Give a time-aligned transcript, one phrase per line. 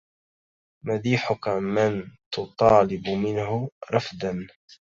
[0.85, 4.47] مديحك من تطالب منه رفدا